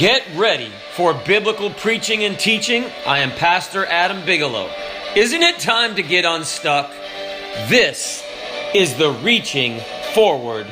[0.00, 2.86] Get ready for biblical preaching and teaching.
[3.06, 4.70] I am Pastor Adam Bigelow.
[5.14, 6.90] Isn't it time to get unstuck?
[7.68, 8.24] This
[8.74, 9.78] is the Reaching
[10.14, 10.66] Forward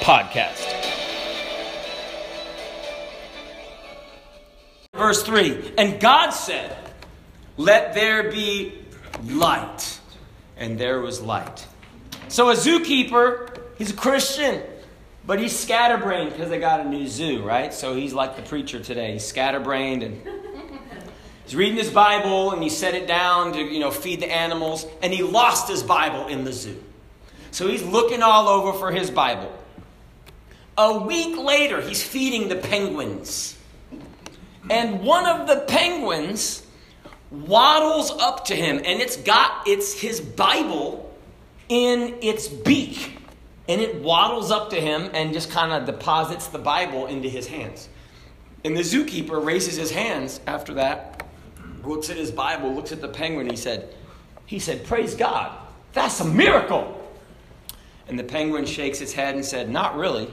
[0.00, 0.64] podcast.
[4.94, 6.74] Verse 3 And God said,
[7.58, 8.78] Let there be
[9.24, 10.00] light.
[10.56, 11.66] And there was light.
[12.28, 14.62] So a zookeeper, he's a Christian.
[15.26, 17.72] But he's scatterbrained because they got a new zoo, right?
[17.72, 19.12] So he's like the preacher today.
[19.12, 20.22] He's scatterbrained and
[21.44, 24.86] he's reading his Bible and he set it down to, you know, feed the animals
[25.02, 26.82] and he lost his Bible in the zoo.
[27.50, 29.52] So he's looking all over for his Bible.
[30.78, 33.56] A week later, he's feeding the penguins.
[34.70, 36.64] And one of the penguins
[37.30, 41.14] waddles up to him and it's got it's his Bible
[41.68, 43.19] in its beak
[43.70, 47.46] and it waddles up to him and just kind of deposits the Bible into his
[47.46, 47.88] hands.
[48.64, 51.24] And the zookeeper raises his hands after that,
[51.84, 53.94] looks at his Bible, looks at the penguin, he said,
[54.44, 55.56] he said, Praise God,
[55.92, 56.96] that's a miracle.
[58.08, 60.28] And the penguin shakes its head and said, Not really.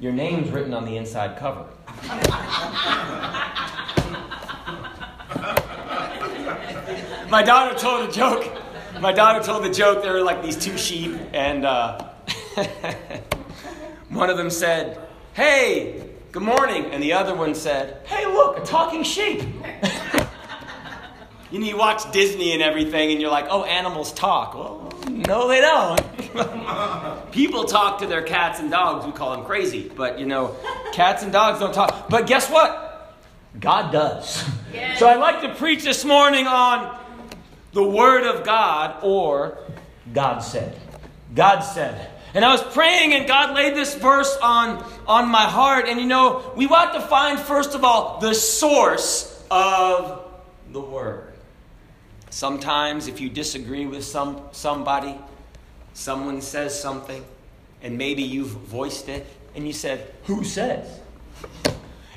[0.00, 1.66] Your name's written on the inside cover.
[7.30, 8.50] My daughter told a joke.
[9.00, 10.02] My daughter told the joke.
[10.02, 12.09] There were like these two sheep, and uh,
[14.08, 14.98] one of them said,
[15.32, 16.86] Hey, good morning.
[16.86, 19.40] And the other one said, Hey, look, a talking sheep.
[21.50, 24.54] you know, you watch Disney and everything, and you're like, Oh, animals talk.
[24.54, 27.30] Well, no, they don't.
[27.32, 29.06] People talk to their cats and dogs.
[29.06, 29.90] We call them crazy.
[29.94, 30.56] But, you know,
[30.92, 32.08] cats and dogs don't talk.
[32.08, 33.16] But guess what?
[33.58, 34.44] God does.
[34.72, 34.98] Yes.
[34.98, 36.98] So I'd like to preach this morning on
[37.72, 39.58] the Word of God or
[40.12, 40.78] God said.
[41.34, 42.10] God said.
[42.32, 45.88] And I was praying, and God laid this verse on, on my heart.
[45.88, 50.24] And you know, we want to find, first of all, the source of
[50.72, 51.32] the word.
[52.30, 55.18] Sometimes, if you disagree with some, somebody,
[55.94, 57.24] someone says something,
[57.82, 59.26] and maybe you've voiced it,
[59.56, 61.00] and you said, Who says?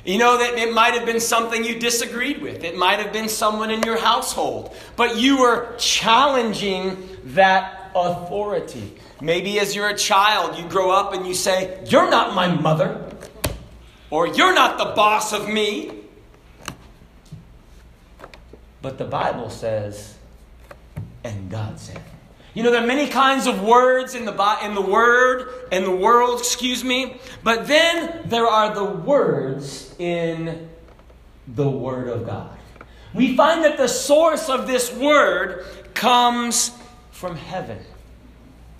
[0.04, 2.62] You know that it might have been something you disagreed with.
[2.62, 4.76] It might have been someone in your household.
[4.96, 8.98] But you were challenging that authority.
[9.20, 13.10] Maybe as you're a child, you grow up and you say, You're not my mother,
[14.10, 15.90] or You're not the boss of me.
[18.82, 20.14] But the Bible says,
[21.24, 22.00] and God said.
[22.52, 25.90] You know, there are many kinds of words in the, in the word, in the
[25.90, 30.68] world, excuse me, but then there are the words in
[31.48, 32.56] the Word of God.
[33.12, 36.70] We find that the source of this word comes
[37.10, 37.78] from heaven.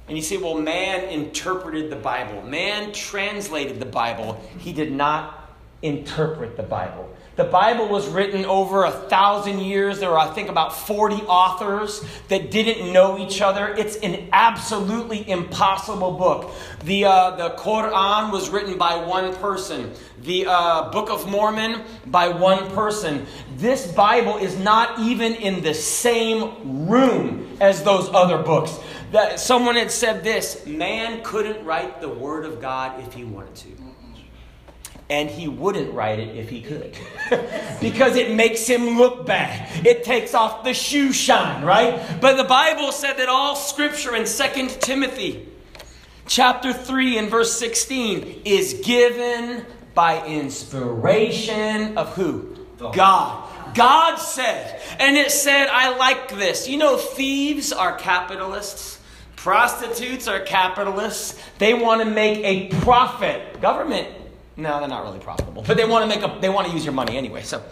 [0.06, 2.42] And you say, well, man interpreted the Bible.
[2.42, 4.40] Man translated the Bible.
[4.58, 5.50] He did not
[5.80, 7.10] interpret the Bible.
[7.36, 9.98] The Bible was written over a thousand years.
[9.98, 13.74] There were, I think, about 40 authors that didn't know each other.
[13.76, 16.52] It's an absolutely impossible book.
[16.84, 22.28] The, uh, the Quran was written by one person, the uh, Book of Mormon by
[22.28, 23.26] one person.
[23.56, 28.78] This Bible is not even in the same room as those other books.
[29.14, 33.54] That, someone had said this man couldn't write the Word of God if he wanted
[33.54, 33.68] to.
[35.08, 36.96] And he wouldn't write it if he could.
[37.80, 39.86] Because it makes him look bad.
[39.86, 42.20] It takes off the shoe shine right?
[42.20, 45.46] But the bible said that all scripture in Second timothy
[46.26, 49.64] chapter 3 and verse 16 is given
[49.94, 52.56] by inspiration of who?
[52.78, 53.74] God.
[53.74, 56.68] God said and it said i like this.
[56.68, 58.93] You know thieves are capitalists
[59.44, 64.08] prostitutes are capitalists they want to make a profit government
[64.56, 66.84] no, they're not really profitable, but they want to make a, they want to use
[66.84, 67.42] your money anyway.
[67.42, 67.62] So,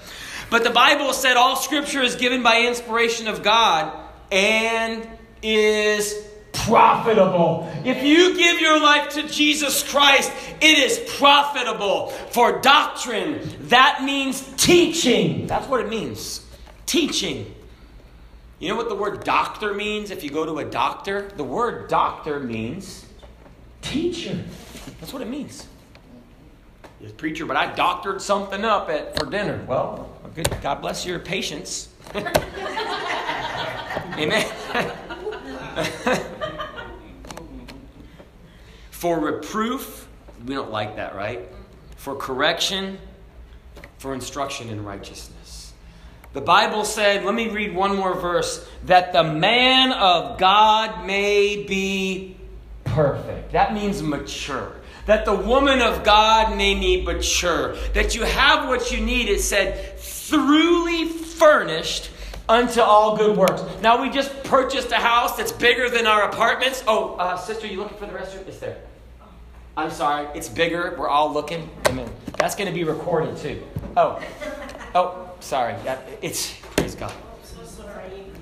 [0.50, 3.92] but the Bible said all Scripture is given by inspiration of God
[4.32, 5.06] and
[5.42, 7.70] is profitable.
[7.84, 13.40] If you give your life to Jesus Christ, it is profitable for doctrine.
[13.68, 15.46] That means teaching.
[15.46, 16.44] That's what it means.
[16.84, 17.54] Teaching.
[18.62, 21.28] You know what the word doctor means if you go to a doctor?
[21.36, 23.04] The word doctor means
[23.80, 24.38] teacher.
[25.00, 25.66] That's what it means
[27.16, 29.64] preacher, but I doctored something up at, for dinner.
[29.66, 31.88] Well, good, God bless your patience.
[34.16, 34.46] Amen.
[38.90, 40.08] for reproof,
[40.46, 41.48] we don't like that, right?
[41.96, 42.98] For correction,
[43.98, 45.31] for instruction in righteousness.
[46.32, 51.62] The Bible said, let me read one more verse, that the man of God may
[51.62, 52.36] be
[52.84, 53.52] perfect.
[53.52, 54.72] That means mature.
[55.06, 59.28] that the woman of God may be mature, that you have what you need.
[59.28, 62.10] It said, thoroughly furnished
[62.48, 63.62] unto all good works.
[63.80, 66.84] Now, we just purchased a house that's bigger than our apartments.
[66.86, 68.46] Oh, uh, sister, you looking for the restroom?
[68.46, 68.78] It's there.
[69.76, 70.94] I'm sorry, it's bigger.
[70.98, 71.68] We're all looking.
[71.88, 72.08] Amen.
[72.36, 73.62] That's going to be recorded too.
[73.96, 74.22] Oh,
[74.94, 75.74] oh, sorry.
[76.20, 77.12] It's praise God.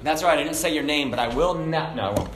[0.02, 0.38] That's right.
[0.38, 1.94] I didn't say your name, but I will not.
[1.94, 2.30] No, I won't.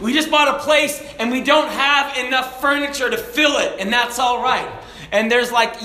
[0.00, 3.92] We just bought a place and we don't have enough furniture to fill it, and
[3.92, 4.68] that's all right.
[5.12, 5.78] And there's like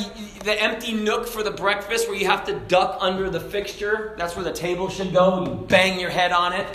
[0.44, 4.14] the empty nook for the breakfast where you have to duck under the fixture.
[4.18, 5.46] That's where the table should go.
[5.46, 6.66] You bang your head on it.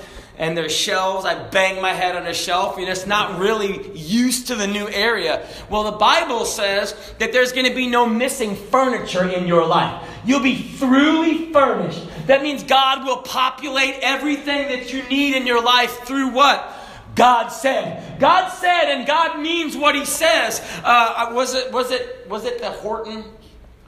[0.41, 1.25] And there's shelves.
[1.25, 2.79] I bang my head on a shelf.
[2.79, 5.47] And it's not really used to the new area.
[5.69, 10.03] Well, the Bible says that there's going to be no missing furniture in your life.
[10.25, 12.03] You'll be thoroughly furnished.
[12.27, 16.77] That means God will populate everything that you need in your life through what?
[17.15, 18.19] God said.
[18.19, 20.61] God said, and God means what He says.
[20.83, 23.25] Uh, was it was it was it the Horton?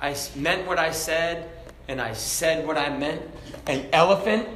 [0.01, 1.49] I meant what I said,
[1.89, 3.23] and I said what I meant.
[3.67, 4.49] An elephant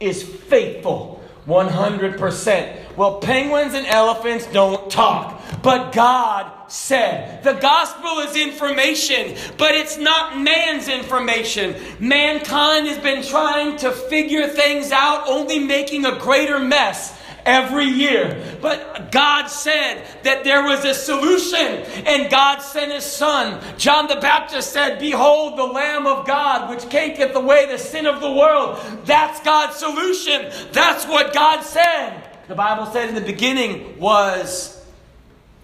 [0.00, 2.96] is faithful, one hundred percent.
[2.96, 7.42] Well, penguins and elephants don't talk, but God said.
[7.42, 11.74] The gospel is information, but it's not man's information.
[11.98, 18.58] Mankind has been trying to figure things out, only making a greater mess every year.
[18.60, 23.60] But God said that there was a solution, and God sent His Son.
[23.76, 28.20] John the Baptist said, Behold, the Lamb of God, which taketh away the sin of
[28.20, 28.78] the world.
[29.04, 30.50] That's God's solution.
[30.72, 32.22] That's what God said.
[32.48, 34.84] The Bible said in the beginning was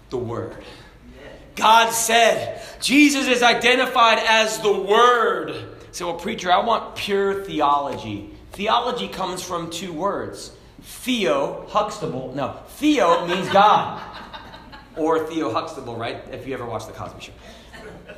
[0.09, 0.63] the Word.
[1.55, 5.55] God said, Jesus is identified as the Word.
[5.91, 8.29] So, well, preacher, I want pure theology.
[8.51, 10.51] Theology comes from two words
[11.07, 12.33] Theo Huxtable.
[12.35, 14.03] No, Theo means God.
[14.97, 16.17] Or Theo Huxtable, right?
[16.33, 17.31] If you ever watched The Cosby Show.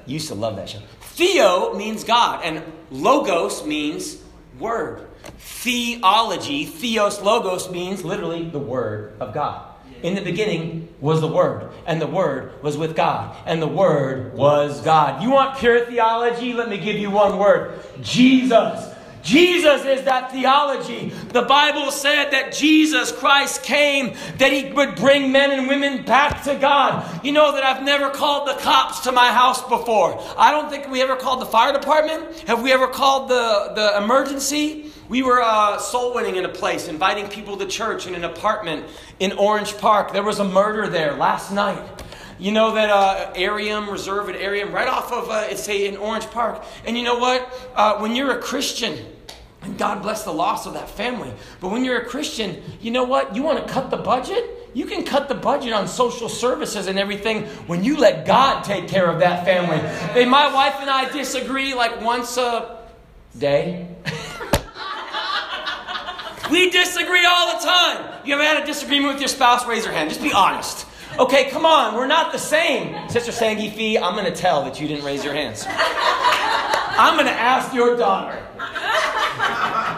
[0.07, 0.79] Used to love that show.
[0.99, 4.23] Theo means God, and logos means
[4.57, 5.07] word.
[5.37, 9.67] Theology, theos logos means literally the word of God.
[10.01, 14.33] In the beginning was the Word, and the Word was with God, and the Word
[14.33, 15.21] was God.
[15.21, 16.53] You want pure theology?
[16.53, 18.95] Let me give you one word Jesus.
[19.23, 21.09] Jesus is that theology.
[21.29, 26.43] The Bible said that Jesus Christ came that he would bring men and women back
[26.43, 27.23] to God.
[27.23, 30.19] You know that I've never called the cops to my house before.
[30.37, 32.39] I don't think we ever called the fire department.
[32.41, 34.91] Have we ever called the, the emergency?
[35.09, 38.85] We were uh, soul winning in a place, inviting people to church in an apartment
[39.19, 40.13] in Orange Park.
[40.13, 41.83] There was a murder there last night.
[42.39, 45.97] You know that uh, Arium, Reserve at Arium, right off of, uh, it's a, in
[45.97, 46.63] Orange Park.
[46.85, 47.69] And you know what?
[47.75, 48.97] Uh, when you're a Christian,
[49.61, 53.03] and God bless the loss of that family, but when you're a Christian, you know
[53.03, 53.35] what?
[53.35, 54.71] You want to cut the budget?
[54.73, 58.87] You can cut the budget on social services and everything when you let God take
[58.87, 59.79] care of that family.
[60.13, 62.87] Hey, my wife and I disagree like once a
[63.37, 63.85] day.
[66.51, 68.25] we disagree all the time.
[68.25, 69.67] You ever had a disagreement with your spouse?
[69.67, 70.09] Raise your hand.
[70.09, 70.85] Just be honest.
[71.17, 73.09] Okay, come on, we're not the same.
[73.09, 75.65] Sister Sangi Fee, I'm going to tell that you didn't raise your hands.
[75.67, 78.45] I'm going to ask your daughter.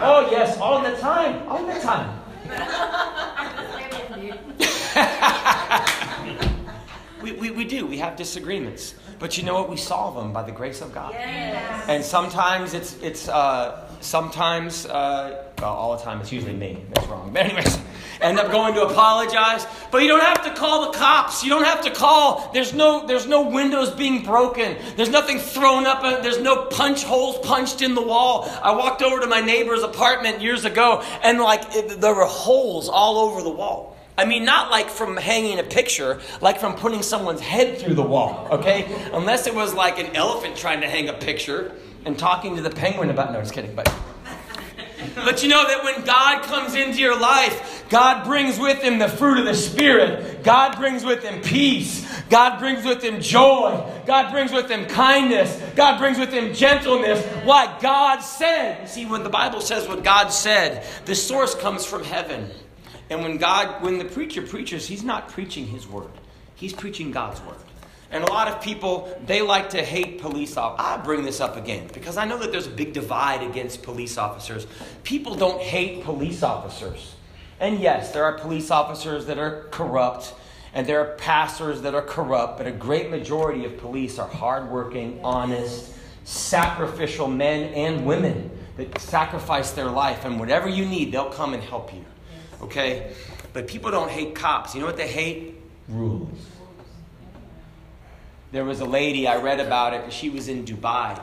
[0.03, 1.47] Oh, yes, all the time.
[1.47, 2.17] All the time.
[7.21, 7.85] we, we, we do.
[7.85, 8.95] We have disagreements.
[9.19, 9.69] But you know what?
[9.69, 11.13] We solve them by the grace of God.
[11.13, 11.85] Yes.
[11.87, 17.07] And sometimes it's, it's uh, sometimes, uh, well, all the time, it's usually me that's
[17.07, 17.31] wrong.
[17.33, 17.79] But, anyways
[18.21, 19.65] end up going to apologize.
[19.89, 21.43] But you don't have to call the cops.
[21.43, 22.51] You don't have to call.
[22.53, 24.77] There's no, there's no windows being broken.
[24.95, 26.01] There's nothing thrown up.
[26.23, 28.49] There's no punch holes punched in the wall.
[28.63, 32.89] I walked over to my neighbor's apartment years ago, and like it, there were holes
[32.89, 33.97] all over the wall.
[34.17, 38.03] I mean, not like from hanging a picture, like from putting someone's head through the
[38.03, 39.09] wall, okay?
[39.13, 41.73] Unless it was like an elephant trying to hang a picture
[42.05, 43.31] and talking to the penguin about.
[43.31, 43.91] No, just kidding, but.
[45.15, 49.09] But you know that when God comes into your life, God brings with him the
[49.09, 50.43] fruit of the Spirit.
[50.43, 52.07] God brings with him peace.
[52.29, 53.83] God brings with him joy.
[54.05, 55.61] God brings with him kindness.
[55.75, 57.25] God brings with him gentleness.
[57.43, 57.77] Why?
[57.81, 58.87] God said.
[58.87, 62.49] See, when the Bible says what God said, the source comes from heaven.
[63.09, 66.11] And when God, when the preacher preaches, he's not preaching his word.
[66.55, 67.57] He's preaching God's word.
[68.11, 70.85] And a lot of people, they like to hate police officers.
[70.85, 74.18] I bring this up again because I know that there's a big divide against police
[74.18, 74.68] officers.
[75.03, 77.15] People don't hate police officers.
[77.61, 80.33] And yes, there are police officers that are corrupt,
[80.73, 85.21] and there are pastors that are corrupt, but a great majority of police are hardworking,
[85.23, 85.94] honest,
[86.25, 90.25] sacrificial men and women that sacrifice their life.
[90.25, 92.03] And whatever you need, they'll come and help you.
[92.61, 93.13] Okay?
[93.53, 94.73] But people don't hate cops.
[94.73, 95.56] You know what they hate?
[95.87, 96.50] Rules.
[98.51, 101.21] There was a lady, I read about it, she was in Dubai.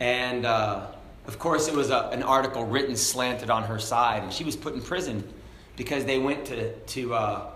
[0.00, 0.86] And uh,
[1.26, 4.56] of course, it was a, an article written slanted on her side, and she was
[4.56, 5.30] put in prison
[5.76, 7.50] because they went to, to, uh,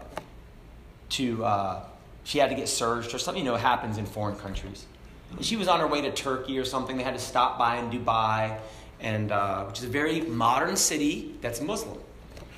[1.10, 1.84] to uh,
[2.24, 4.86] she had to get searched or something, you know, happens in foreign countries.
[5.30, 6.96] And she was on her way to Turkey or something.
[6.96, 8.58] They had to stop by in Dubai,
[9.00, 11.98] and, uh, which is a very modern city that's Muslim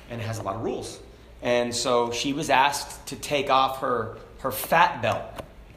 [0.09, 0.99] and has a lot of rules.
[1.41, 5.23] And so she was asked to take off her, her fat belt.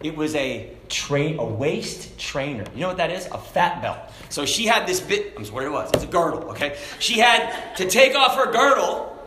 [0.02, 2.64] It was a train, a waist trainer.
[2.74, 3.26] You know what that is?
[3.26, 3.98] A fat belt.
[4.30, 5.34] So she had this bit.
[5.36, 5.90] I'm what it was.
[5.92, 6.50] It's a girdle.
[6.50, 6.78] Okay.
[6.98, 9.18] She had to take off her girdle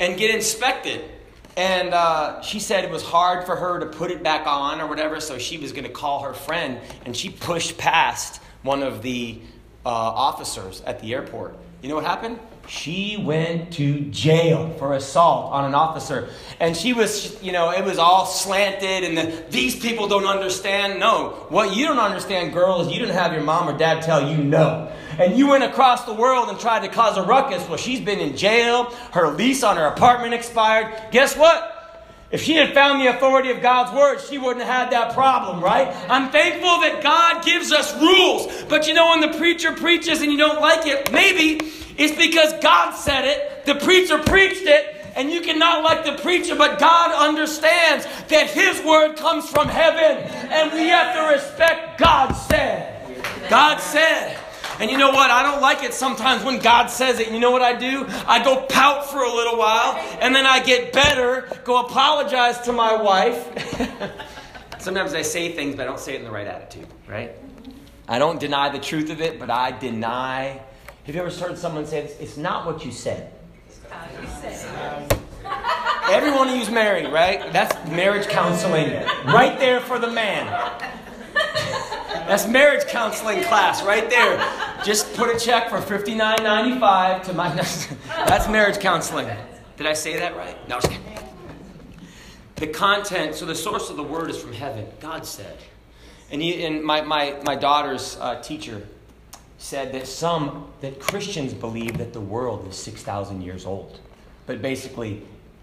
[0.00, 1.04] and get inspected.
[1.56, 4.86] And uh, she said it was hard for her to put it back on or
[4.86, 5.20] whatever.
[5.20, 9.40] So she was going to call her friend, and she pushed past one of the
[9.84, 11.54] uh, officers at the airport.
[11.82, 12.38] You know what happened?
[12.66, 16.30] She went to jail for assault on an officer.
[16.60, 20.98] And she was, you know, it was all slanted, and the, these people don't understand.
[20.98, 21.46] No.
[21.48, 24.38] What you don't understand, girl, is you didn't have your mom or dad tell you
[24.38, 24.90] no.
[25.18, 27.68] And you went across the world and tried to cause a ruckus.
[27.68, 28.84] Well, she's been in jail.
[29.12, 31.10] Her lease on her apartment expired.
[31.12, 31.73] Guess what?
[32.34, 35.62] If she had found the authority of God's word, she wouldn't have had that problem,
[35.62, 35.86] right?
[36.10, 38.64] I'm thankful that God gives us rules.
[38.64, 41.64] But you know, when the preacher preaches and you don't like it, maybe
[41.96, 46.56] it's because God said it, the preacher preached it, and you cannot like the preacher,
[46.56, 52.32] but God understands that His word comes from heaven, and we have to respect God
[52.32, 53.48] said.
[53.48, 54.43] God said.
[54.80, 55.30] And you know what?
[55.30, 57.30] I don't like it sometimes when God says it.
[57.30, 58.06] You know what I do?
[58.26, 62.72] I go pout for a little while, and then I get better, go apologize to
[62.72, 63.48] my wife.
[64.78, 67.32] sometimes I say things, but I don't say it in the right attitude, right?
[68.08, 70.60] I don't deny the truth of it, but I deny
[71.04, 72.18] have you ever heard someone say this?
[72.18, 73.30] It's not what you said.
[76.10, 77.52] Everyone who's married, right?
[77.52, 78.90] That's marriage counseling
[79.26, 80.46] right there for the man.
[82.26, 84.38] That's marriage counseling class right there.
[84.84, 87.48] Just put a check for fifty nine ninety five to my.
[88.06, 89.28] That's marriage counseling.
[89.76, 90.56] Did I say that right?
[90.68, 90.80] No.
[92.56, 94.86] The content, so the source of the word is from heaven.
[95.00, 95.58] God said.
[96.30, 98.86] And, he, and my, my, my daughter's uh, teacher,
[99.64, 103.98] said that some, that Christians believe that the world is 6,000 years old.
[104.46, 105.22] But basically,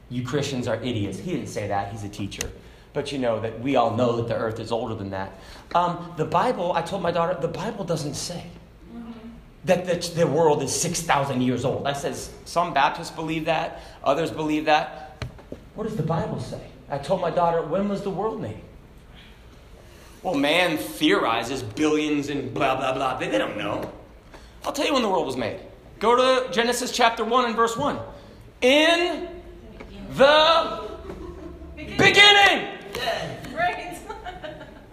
[0.09, 1.19] you Christians are idiots.
[1.19, 2.49] He didn't say that, he's a teacher.
[2.93, 5.31] But you know that we all know that the earth is older than that.
[5.73, 8.43] Um, the Bible, I told my daughter, the Bible doesn't say
[9.65, 11.87] that the, the world is 6,000 years old.
[11.87, 15.23] I says, some Baptists believe that, others believe that.
[15.75, 16.61] What does the Bible say?
[16.89, 18.59] I told my daughter, when was the world made?
[20.23, 23.17] Well, man theorizes billions and blah, blah, blah.
[23.17, 23.91] They, they don't know.
[24.65, 25.59] I'll tell you when the world was made.
[25.99, 27.99] Go to Genesis chapter 1 and verse 1.
[28.61, 29.29] In
[30.15, 30.91] the
[31.97, 32.70] beginning.
[33.53, 33.97] Right.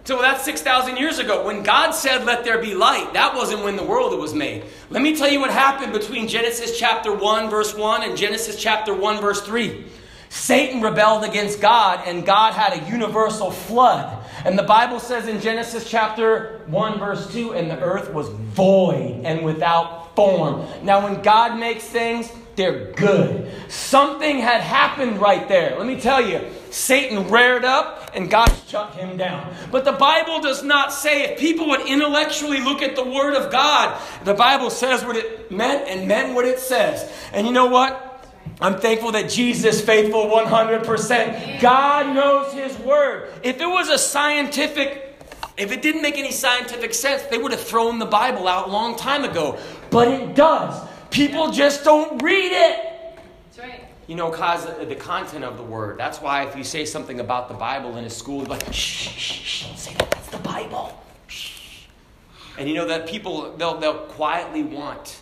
[0.05, 1.45] So that's 6,000 years ago.
[1.45, 4.63] When God said, Let there be light, that wasn't when the world was made.
[4.89, 8.91] Let me tell you what happened between Genesis chapter 1, verse 1, and Genesis chapter
[8.91, 9.85] 1, verse 3.
[10.29, 14.25] Satan rebelled against God, and God had a universal flood.
[14.45, 19.21] And the Bible says in Genesis chapter 1, verse 2, and the earth was void
[19.25, 20.65] and without form.
[20.83, 23.49] Now, when God makes things, they're good.
[23.69, 25.77] Something had happened right there.
[25.77, 29.55] Let me tell you, Satan reared up and God shut him down.
[29.71, 33.49] But the Bible does not say, if people would intellectually look at the Word of
[33.49, 37.09] God, the Bible says what it meant and meant what it says.
[37.31, 38.05] And you know what?
[38.59, 41.61] I'm thankful that Jesus faithful 100%.
[41.61, 43.31] God knows his word.
[43.41, 45.05] If it was a scientific
[45.55, 48.71] if it didn't make any scientific sense, they would have thrown the Bible out a
[48.71, 49.59] long time ago.
[49.89, 50.88] But it does.
[51.11, 53.19] People just don't read it.
[53.45, 53.85] That's right.
[54.07, 55.97] You know, cause the content of the word.
[55.97, 59.41] That's why if you say something about the Bible in a school, like, shh, shh,
[59.43, 60.11] shh, don't say that.
[60.11, 61.03] That's the Bible.
[61.27, 61.85] Shh.
[62.57, 65.21] And you know that people they'll they'll quietly want.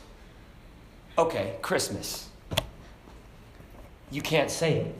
[1.17, 2.27] Okay, Christmas
[4.11, 4.95] you can't say it.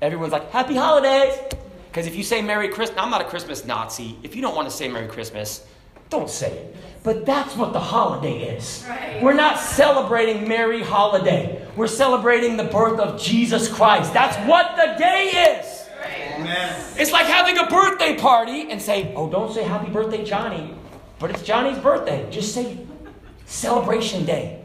[0.00, 1.38] Everyone's like, Happy Holidays!
[1.90, 4.16] Because if you say Merry Christmas, I'm not a Christmas Nazi.
[4.22, 5.66] If you don't want to say Merry Christmas,
[6.12, 6.76] don't say it.
[7.02, 8.84] But that's what the holiday is.
[8.88, 9.20] Right.
[9.20, 11.66] We're not celebrating Merry Holiday.
[11.74, 14.14] We're celebrating the birth of Jesus Christ.
[14.14, 15.88] That's what the day is.
[16.04, 16.84] Amen.
[16.96, 20.76] It's like having a birthday party and say, oh, don't say happy birthday, Johnny.
[21.18, 22.28] But it's Johnny's birthday.
[22.30, 22.78] Just say
[23.46, 24.62] celebration day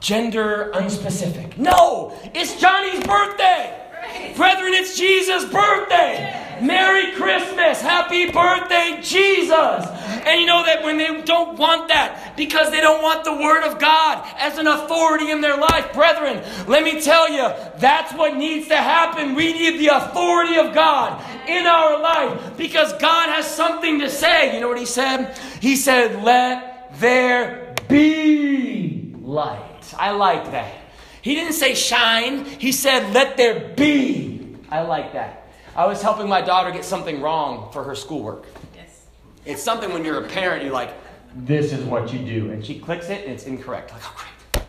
[0.00, 1.56] gender unspecific.
[1.58, 3.74] No, it's Johnny's birthday.
[4.36, 6.46] Brethren, it's Jesus' birthday.
[6.60, 7.80] Merry Christmas!
[7.80, 9.86] Happy birthday, Jesus!
[10.26, 13.64] And you know that when they don't want that because they don't want the Word
[13.64, 18.36] of God as an authority in their life, brethren, let me tell you, that's what
[18.36, 19.34] needs to happen.
[19.34, 24.54] We need the authority of God in our life because God has something to say.
[24.54, 25.36] You know what He said?
[25.60, 29.94] He said, Let there be light.
[29.96, 30.74] I like that.
[31.22, 34.56] He didn't say shine, He said, Let there be.
[34.70, 35.48] I like that.
[35.74, 38.46] I was helping my daughter get something wrong for her schoolwork.
[38.74, 39.06] Yes.
[39.46, 40.92] It's something when you're a parent, you're like,
[41.36, 42.50] this is what you do.
[42.50, 43.92] And she clicks it and it's incorrect.
[43.92, 44.64] Like, oh, great.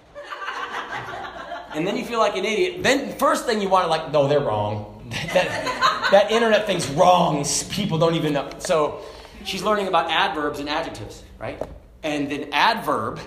[1.75, 2.83] and then you feel like an idiot.
[2.83, 4.95] Then, first thing you want to, like, no, they're wrong.
[5.33, 7.45] that, that internet thing's wrong.
[7.69, 8.49] People don't even know.
[8.59, 9.01] So
[9.43, 11.61] she's learning about adverbs and adjectives, right?
[12.03, 13.19] And an adverb,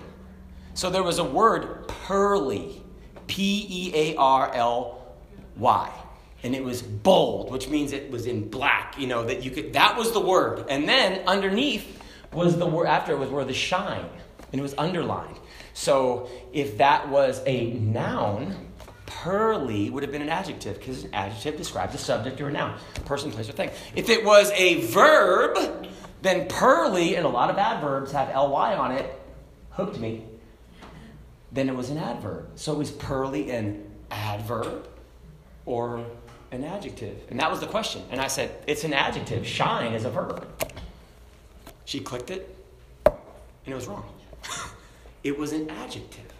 [0.74, 2.81] so there was a word, pearly,
[3.26, 5.14] P E A R L
[5.56, 5.90] Y
[6.42, 9.72] and it was bold, which means it was in black, you know, that you could
[9.74, 10.64] that was the word.
[10.68, 12.00] And then underneath
[12.32, 14.08] was the word after it was where the shine,
[14.50, 15.36] and it was underlined.
[15.74, 18.68] So if that was a noun,
[19.06, 22.78] pearly would have been an adjective, because an adjective describes a subject or a noun,
[23.04, 23.70] person, place, or thing.
[23.94, 25.88] If it was a verb,
[26.22, 29.20] then pearly, and a lot of adverbs have ly on it,
[29.70, 30.24] hooked me.
[31.52, 32.48] Then it was an adverb.
[32.54, 34.88] So it was pearly an adverb
[35.66, 36.04] or
[36.52, 37.18] an adjective?
[37.30, 38.02] And that was the question.
[38.10, 39.46] And I said, It's an adjective.
[39.46, 40.46] Shine is a verb.
[41.84, 42.56] She clicked it,
[43.06, 43.14] and
[43.66, 44.04] it was wrong.
[45.24, 46.32] it was an adjective.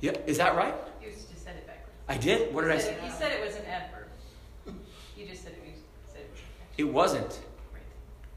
[0.00, 0.74] Yeah, is that right?
[1.02, 1.90] You just said it backwards.
[2.08, 2.54] I did?
[2.54, 2.96] What did I say?
[3.04, 4.06] You said it was an adverb.
[5.16, 5.72] You just said it, you
[6.06, 6.40] said it was
[6.76, 7.40] It wasn't.
[7.72, 7.82] Right.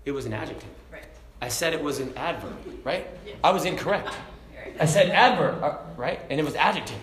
[0.06, 0.70] It was an adjective.
[0.92, 1.06] Right.
[1.42, 3.08] I said it was an adverb, right?
[3.26, 3.36] Yes.
[3.44, 4.10] I was incorrect.
[4.80, 6.20] I said adverb, uh, right?
[6.30, 6.98] And it was adjective.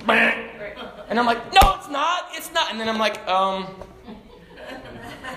[1.09, 2.29] And I'm like, no, it's not.
[2.33, 2.71] It's not.
[2.71, 3.67] And then I'm like, um,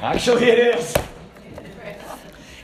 [0.02, 0.94] actually, it is.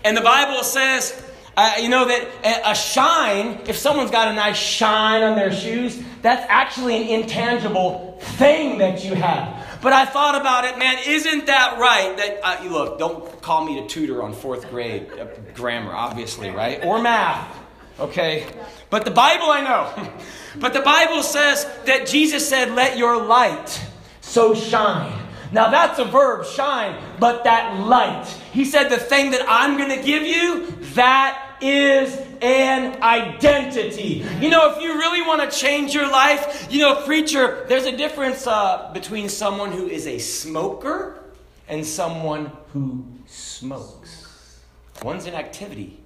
[0.04, 1.24] And the Bible says,
[1.58, 6.02] uh, you know, that a shine, if someone's got a nice shine on their shoes,
[6.22, 9.80] that's actually an intangible thing that you have.
[9.82, 12.16] But I thought about it, man, isn't that right?
[12.18, 16.84] That uh, Look, don't call me a tutor on fourth grade uh, grammar, obviously, right?
[16.84, 17.57] Or math,
[18.00, 18.48] okay?
[18.90, 20.12] But the Bible, I know.
[20.60, 23.82] but the Bible says that Jesus said, Let your light
[24.22, 25.14] so shine.
[25.52, 28.26] Now that's a verb, shine, but that light.
[28.52, 34.26] He said, The thing that I'm going to give you, that is an identity.
[34.40, 37.96] You know, if you really want to change your life, you know, preacher, there's a
[37.96, 41.24] difference uh, between someone who is a smoker
[41.68, 44.62] and someone who smokes.
[45.04, 46.00] One's an activity,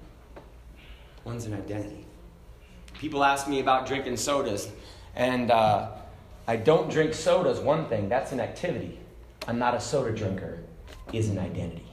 [1.23, 2.05] one's an identity.
[2.99, 4.69] People ask me about drinking sodas,
[5.15, 5.91] and uh,
[6.47, 8.99] I don't drink sodas, one thing, that's an activity.
[9.47, 10.59] I'm not a soda drinker,
[11.13, 11.85] is an identity.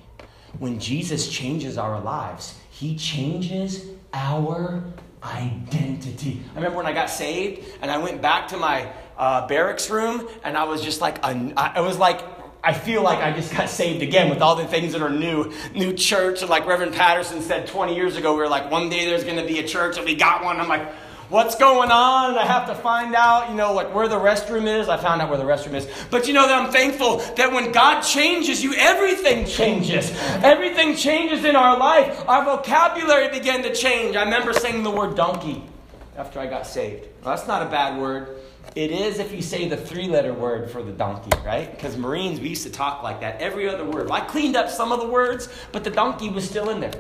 [0.59, 4.83] When Jesus changes our lives, he changes our
[5.23, 6.41] identity.
[6.53, 10.29] I remember when I got saved and I went back to my uh, barracks room
[10.45, 12.21] and I was just like, I was like
[12.63, 15.53] I feel like I just got saved again with all the things that are new.
[15.75, 19.25] New church, like Reverend Patterson said 20 years ago, we were like, one day there's
[19.25, 20.61] going to be a church, and we got one.
[20.61, 20.89] I'm like,
[21.29, 22.31] what's going on?
[22.31, 24.89] And I have to find out, you know, like where the restroom is.
[24.89, 25.89] I found out where the restroom is.
[26.11, 30.11] But you know that I'm thankful that when God changes you, everything changes.
[30.43, 32.25] Everything changes in our life.
[32.29, 34.17] Our vocabulary began to change.
[34.17, 35.63] I remember saying the word donkey
[36.17, 37.07] after I got saved.
[37.23, 38.41] Well, that's not a bad word.
[38.75, 41.71] It is if you say the three letter word for the donkey, right?
[41.71, 43.41] Because Marines, we used to talk like that.
[43.41, 44.11] Every other word.
[44.11, 46.93] I cleaned up some of the words, but the donkey was still in there.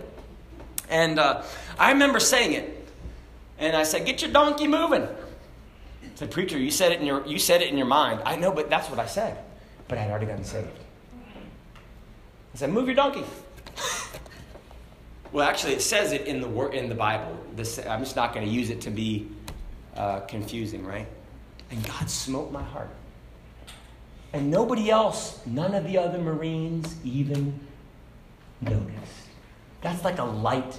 [0.88, 1.42] And uh,
[1.78, 2.74] I remember saying it.
[3.58, 5.02] And I said, Get your donkey moving.
[5.02, 5.08] I
[6.14, 8.22] said, Preacher, you said it in your, you said it in your mind.
[8.24, 9.38] I know, but that's what I said.
[9.88, 10.68] But I had already gotten saved.
[12.54, 13.24] I said, Move your donkey.
[15.32, 17.38] well, actually, it says it in the, in the Bible.
[17.54, 19.28] This, I'm just not going to use it to be
[19.96, 21.06] uh, confusing, right?
[21.70, 22.90] And God smote my heart.
[24.32, 27.58] And nobody else, none of the other Marines even
[28.60, 28.92] noticed.
[29.80, 30.78] That's like a light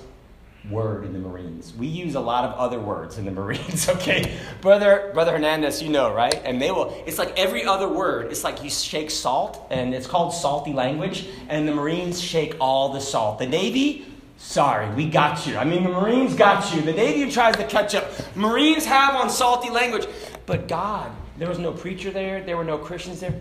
[0.69, 1.73] word in the Marines.
[1.73, 4.37] We use a lot of other words in the Marines, okay?
[4.61, 6.39] Brother Brother Hernandez, you know, right?
[6.43, 8.31] And they will it's like every other word.
[8.31, 12.89] It's like you shake salt and it's called salty language and the Marines shake all
[12.93, 13.39] the salt.
[13.39, 14.05] The Navy
[14.41, 15.57] Sorry, we got you.
[15.57, 16.81] I mean, the Marines got you.
[16.81, 18.09] The Navy tries to catch up.
[18.37, 20.07] Marines have on salty language.
[20.49, 23.39] But God, there was no preacher there, there were no Christians there.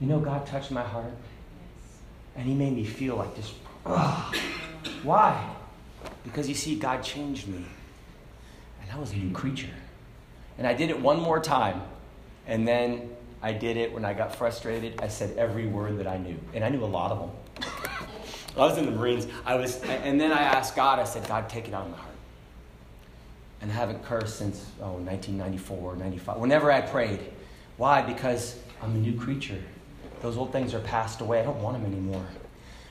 [0.00, 1.12] You know, God touched my heart.
[2.34, 3.52] And He made me feel like this.
[5.02, 5.54] Why?
[6.24, 7.66] Because you see, God changed me.
[8.80, 9.74] And I was a new creature.
[10.56, 11.82] And I did it one more time.
[12.46, 13.10] And then
[13.42, 15.02] I did it when I got frustrated.
[15.02, 17.70] I said every word that I knew, and I knew a lot of them.
[18.56, 19.26] I was in the Marines.
[19.44, 20.98] I was, and then I asked God.
[20.98, 22.09] I said, God, take it out of my heart.
[23.62, 26.36] And haven't cursed since oh 1994, 95.
[26.38, 27.20] Whenever I prayed,
[27.76, 28.00] why?
[28.02, 29.60] Because I'm a new creature.
[30.22, 31.40] Those old things are passed away.
[31.40, 32.24] I don't want them anymore.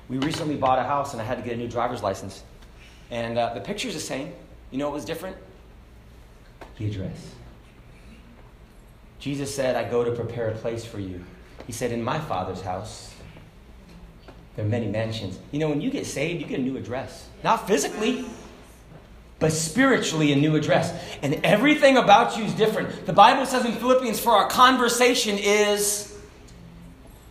[0.09, 2.43] We recently bought a house, and I had to get a new driver's license.
[3.11, 4.33] And uh, the picture's the same.
[4.71, 5.37] You know what was different?
[6.77, 7.33] The address.
[9.19, 11.23] Jesus said, I go to prepare a place for you.
[11.67, 13.13] He said, In my Father's house,
[14.55, 15.39] there are many mansions.
[15.51, 17.27] You know, when you get saved, you get a new address.
[17.43, 18.25] Not physically,
[19.39, 20.93] but spiritually a new address.
[21.21, 23.05] And everything about you is different.
[23.05, 26.09] The Bible says in Philippians, for our conversation is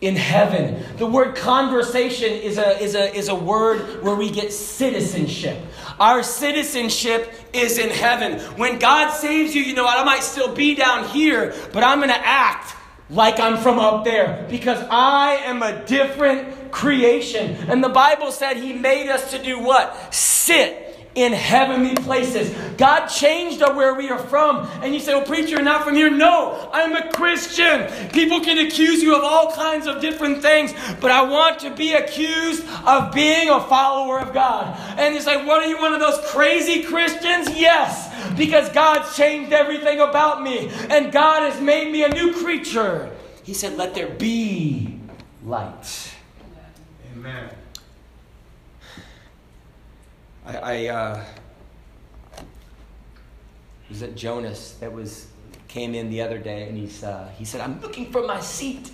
[0.01, 0.83] in heaven.
[0.97, 5.57] The word conversation is a, is a, is a word where we get citizenship.
[5.99, 8.39] Our citizenship is in heaven.
[8.57, 9.97] When God saves you, you know what?
[9.97, 12.75] I might still be down here, but I'm going to act
[13.09, 17.55] like I'm from up there because I am a different creation.
[17.67, 20.13] And the Bible said He made us to do what?
[20.13, 22.55] Sit in heavenly places.
[22.77, 24.67] God changed where we are from.
[24.81, 26.09] And you say, Well, preacher, you're not from here.
[26.09, 27.87] No, I'm a Christian.
[28.09, 31.93] People can accuse you of all kinds of different things, but I want to be
[31.93, 34.77] accused of being a follower of God.
[34.97, 37.49] And it's like, What are you, one of those crazy Christians?
[37.57, 43.11] Yes, because God's changed everything about me, and God has made me a new creature.
[43.43, 44.99] He said, Let there be
[45.43, 46.13] light.
[47.15, 47.49] Amen.
[50.49, 51.23] I, I uh,
[53.87, 55.27] was at Jonas that was
[55.67, 58.91] came in the other day, and he's uh, he said, "I'm looking for my seat."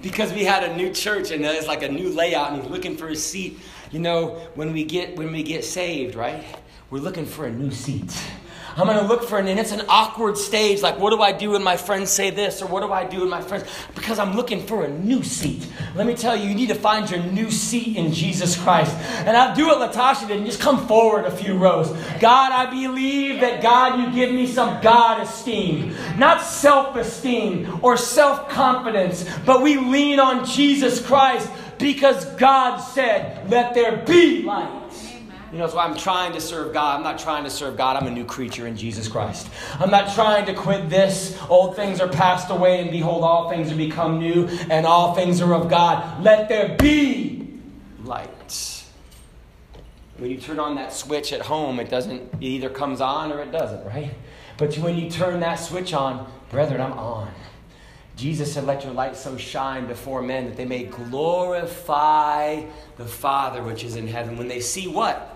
[0.00, 2.96] Because we had a new church and it's like a new layout, and he's looking
[2.96, 3.58] for his seat.
[3.90, 6.44] You know, when we get when we get saved, right?
[6.88, 8.12] We're looking for a new seat.
[8.76, 10.80] I'm going to look for it, and it's an awkward stage.
[10.80, 13.20] Like, what do I do when my friends say this, or what do I do
[13.20, 13.64] when my friends?
[13.94, 15.66] Because I'm looking for a new seat.
[15.94, 18.94] Let me tell you, you need to find your new seat in Jesus Christ.
[19.26, 21.88] And I'll do what Latasha did, and just come forward a few rows.
[22.20, 27.96] God, I believe that God, you give me some God esteem, not self esteem or
[27.96, 34.89] self confidence, but we lean on Jesus Christ because God said, "Let there be light."
[35.52, 36.96] You know, why I'm trying to serve God.
[36.96, 37.96] I'm not trying to serve God.
[37.96, 39.48] I'm a new creature in Jesus Christ.
[39.80, 41.36] I'm not trying to quit this.
[41.48, 45.40] Old things are passed away, and behold, all things are become new, and all things
[45.40, 46.22] are of God.
[46.22, 47.48] Let there be
[48.04, 48.84] light.
[50.18, 53.40] When you turn on that switch at home, it doesn't, it either comes on or
[53.40, 54.12] it doesn't, right?
[54.56, 57.32] But when you turn that switch on, brethren, I'm on.
[58.16, 62.62] Jesus said, Let your light so shine before men that they may glorify
[62.98, 64.36] the Father which is in heaven.
[64.36, 65.29] When they see what?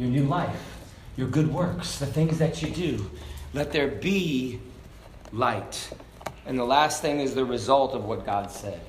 [0.00, 0.78] Your new life,
[1.16, 3.10] your good works, the things that you do.
[3.52, 4.58] Let there be
[5.30, 5.90] light.
[6.46, 8.80] And the last thing is the result of what God said.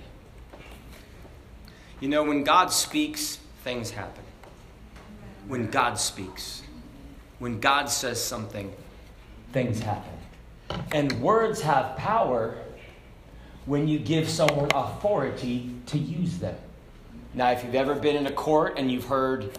[2.00, 4.24] You know, when God speaks, things happen.
[5.48, 6.64] When God speaks,
[7.40, 8.74] when God says something,
[9.52, 10.14] things happen.
[10.94, 12.58] And words have power
[13.66, 16.56] when you give someone authority to use them.
[17.34, 19.52] Now, if you've ever been in a court and you've heard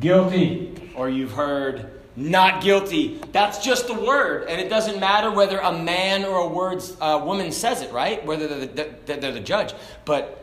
[0.00, 3.20] guilty, or you've heard not guilty.
[3.32, 7.20] That's just the word, and it doesn't matter whether a man or a words, uh,
[7.24, 8.24] woman says it, right?
[8.24, 9.74] Whether they're the, they're the judge.
[10.04, 10.40] But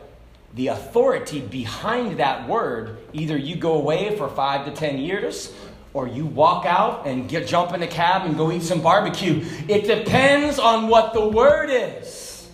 [0.54, 5.52] the authority behind that word, either you go away for five to ten years,
[5.94, 9.44] or you walk out and get jump in a cab and go eat some barbecue.
[9.68, 12.48] It depends on what the word is.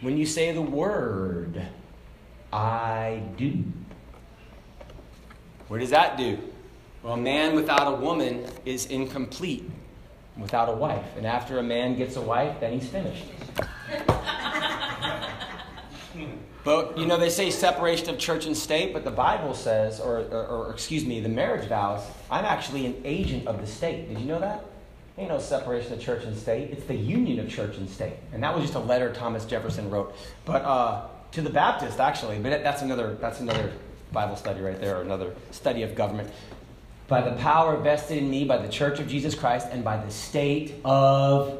[0.00, 1.64] When you say the word,
[2.52, 3.64] I do.
[5.72, 6.38] What does that do?
[7.02, 9.70] Well, a man without a woman is incomplete
[10.36, 11.06] without a wife.
[11.16, 13.24] And after a man gets a wife, then he's finished.
[16.62, 20.18] but, you know, they say separation of church and state, but the Bible says, or,
[20.30, 24.10] or, or, excuse me, the marriage vows, I'm actually an agent of the state.
[24.10, 24.66] Did you know that?
[25.16, 26.68] Ain't no separation of church and state.
[26.70, 28.16] It's the union of church and state.
[28.34, 30.14] And that was just a letter Thomas Jefferson wrote.
[30.44, 32.38] But uh, to the Baptist, actually.
[32.40, 33.72] But that's another, that's another
[34.12, 36.30] Bible study right there, or another study of government.
[37.08, 40.10] By the power vested in me by the Church of Jesus Christ and by the
[40.10, 41.58] state of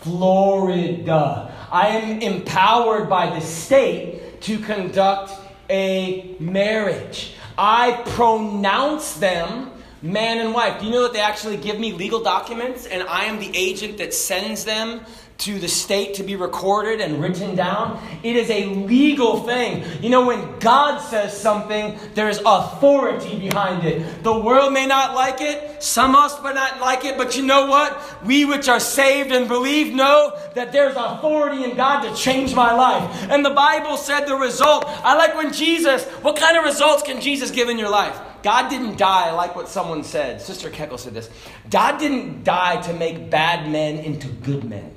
[0.00, 1.52] Florida.
[1.70, 5.32] I am empowered by the state to conduct
[5.70, 7.34] a marriage.
[7.56, 9.70] I pronounce them
[10.02, 10.80] man and wife.
[10.80, 13.98] Do you know that they actually give me legal documents and I am the agent
[13.98, 15.02] that sends them
[15.42, 18.00] to the state to be recorded and written down.
[18.22, 19.84] It is a legal thing.
[20.00, 24.22] You know, when God says something, there's authority behind it.
[24.22, 27.42] The world may not like it, some of us may not like it, but you
[27.42, 28.24] know what?
[28.24, 32.72] We which are saved and believe know that there's authority in God to change my
[32.72, 33.28] life.
[33.30, 34.84] And the Bible said the result.
[34.86, 38.18] I like when Jesus, what kind of results can Jesus give in your life?
[38.42, 40.40] God didn't die, like what someone said.
[40.40, 41.30] Sister Keckle said this.
[41.70, 44.91] God didn't die to make bad men into good men.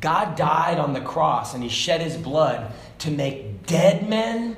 [0.00, 4.56] God died on the cross and he shed his blood to make dead men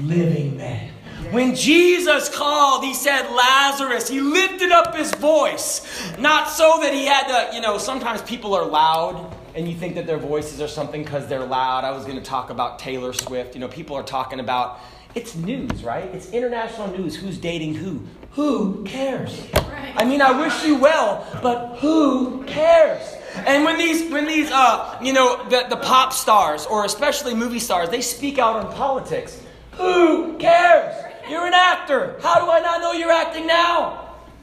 [0.00, 0.90] living men.
[1.30, 5.82] When Jesus called, he said, Lazarus, he lifted up his voice.
[6.18, 9.94] Not so that he had to, you know, sometimes people are loud and you think
[9.94, 11.84] that their voices are something because they're loud.
[11.84, 13.54] I was going to talk about Taylor Swift.
[13.54, 14.80] You know, people are talking about,
[15.14, 16.04] it's news, right?
[16.06, 17.14] It's international news.
[17.14, 18.02] Who's dating who?
[18.32, 19.46] Who cares?
[19.54, 23.13] I mean, I wish you well, but who cares?
[23.34, 27.58] And when these, when these, uh, you know, the, the pop stars or especially movie
[27.58, 29.40] stars, they speak out on politics.
[29.72, 30.94] Who cares?
[31.28, 32.16] You're an actor.
[32.22, 34.00] How do I not know you're acting now?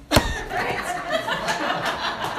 [0.09, 0.19] but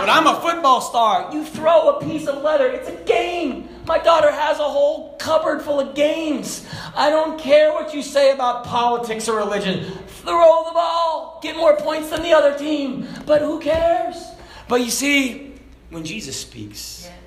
[0.08, 1.32] I'm a football star.
[1.32, 2.66] You throw a piece of leather.
[2.66, 3.68] It's a game.
[3.86, 6.66] My daughter has a whole cupboard full of games.
[6.94, 9.84] I don't care what you say about politics or religion.
[10.06, 11.40] Throw the ball.
[11.42, 13.08] Get more points than the other team.
[13.26, 14.16] But who cares?
[14.68, 15.51] But you see,
[15.92, 17.04] when Jesus speaks.
[17.04, 17.18] Yes.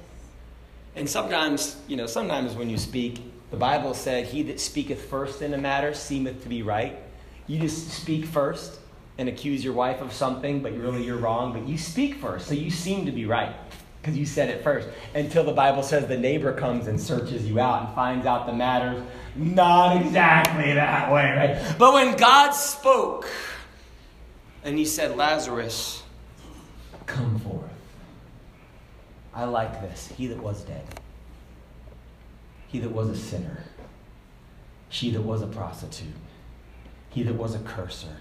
[0.95, 5.41] And sometimes, you know, sometimes when you speak, the Bible said, He that speaketh first
[5.41, 6.97] in a matter seemeth to be right.
[7.47, 8.80] You just speak first
[9.17, 12.54] and accuse your wife of something, but really you're wrong, but you speak first, so
[12.54, 13.56] you seem to be right
[14.01, 14.88] because you said it first.
[15.13, 18.54] Until the Bible says the neighbor comes and searches you out and finds out the
[18.54, 19.04] matter's
[19.36, 21.75] not exactly that way, right?
[21.78, 23.28] But when God spoke
[24.63, 26.04] and He said, Lazarus,
[27.06, 27.64] come forth.
[29.36, 30.12] I like this.
[30.17, 30.86] He that was dead,
[32.67, 33.63] he that was a sinner,
[34.89, 36.13] she that was a prostitute,
[37.10, 38.17] he that was a curser,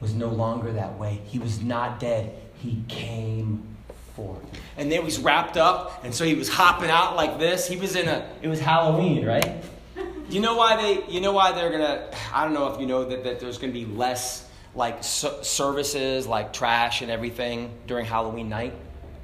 [0.00, 1.20] was no longer that way.
[1.26, 2.34] He was not dead.
[2.58, 3.76] He came
[4.14, 4.42] forth.
[4.76, 7.68] And then he was wrapped up, and so he was hopping out like this.
[7.68, 9.62] He was in a, it was Halloween, right?
[10.28, 13.04] you know why they, you know why they're gonna, I don't know if you know
[13.04, 18.74] that, that there's gonna be less like services, like trash and everything during Halloween night?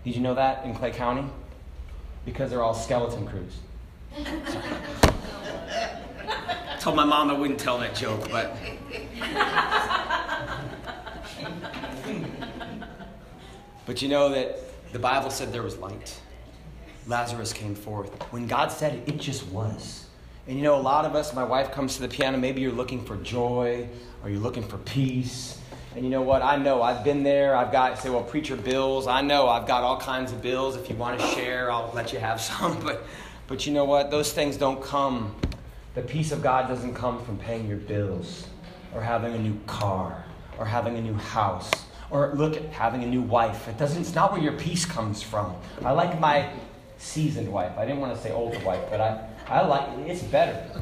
[0.05, 1.25] Did you know that in Clay County?
[2.25, 3.59] Because they're all skeleton crews.
[6.81, 8.57] Told my mom I wouldn't tell that joke, but.
[13.87, 14.59] but you know that
[14.93, 16.19] the Bible said there was light.
[17.07, 18.11] Lazarus came forth.
[18.33, 20.07] When God said it, it just was.
[20.47, 22.73] And you know, a lot of us, my wife comes to the piano, maybe you're
[22.73, 23.87] looking for joy
[24.23, 25.60] or you're looking for peace
[25.95, 26.43] and you know what?
[26.43, 27.57] I know I've been there.
[27.57, 29.09] I've got, say, well, preacher bills.
[29.09, 30.77] I know I've got all kinds of bills.
[30.77, 32.81] If you want to share, I'll let you have some.
[32.81, 33.05] But,
[33.49, 34.11] but you know what?
[34.11, 35.35] Those things don't come.
[35.95, 38.47] The peace of God doesn't come from paying your bills
[38.95, 40.25] or having a new car
[40.59, 41.69] or having a new house
[42.11, 43.67] or look at having a new wife.
[43.67, 45.55] It doesn't, it's not where your peace comes from.
[45.85, 46.51] I like my
[46.99, 47.73] seasoned wife.
[47.77, 50.81] I didn't want to say old wife, but I, I like it's better.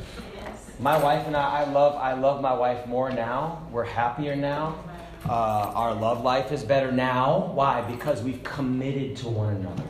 [0.79, 3.66] My wife and I, I love, I love my wife more now.
[3.73, 4.79] We're happier now.
[5.26, 7.50] Uh, our love life is better now.
[7.54, 7.83] Why?
[7.83, 9.85] Because we've committed to one another.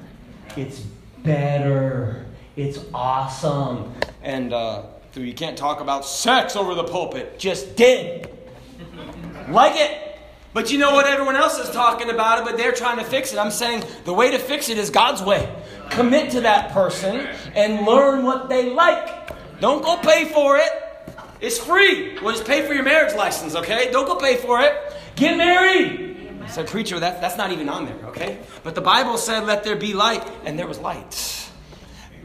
[0.57, 0.81] It's
[1.23, 2.27] better.
[2.57, 3.93] It's awesome.
[4.23, 7.39] And uh, you can't talk about sex over the pulpit.
[7.39, 8.29] Just did.
[9.49, 10.05] like it.
[10.55, 11.07] But you know what?
[11.07, 13.39] Everyone else is talking about it, but they're trying to fix it.
[13.39, 15.49] I'm saying the way to fix it is God's way.
[15.91, 19.61] Commit to that person and learn what they like.
[19.61, 20.71] Don't go pay for it.
[21.41, 22.19] It's free.
[22.21, 23.91] Well, just pay for your marriage license, okay?
[23.93, 24.88] Don't go pay for it.
[25.19, 26.41] Get married.
[26.43, 28.39] I said, preacher, that, that's not even on there, okay?
[28.63, 31.51] But the Bible said, let there be light, and there was light.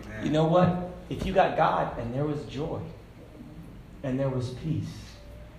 [0.06, 0.25] Amen.
[0.25, 0.91] You know what?
[1.10, 2.79] If you got God, and there was joy,
[4.03, 4.88] and there was peace,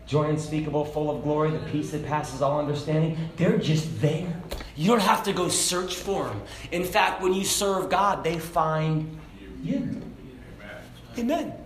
[0.07, 4.35] joy unspeakable, full of glory, the peace that passes all understanding, they're just there.
[4.77, 6.43] You don't have to go search for them.
[6.73, 9.19] In fact, when you serve God, they find
[9.63, 9.77] you.
[9.77, 10.15] Amen.
[11.19, 11.64] Amen.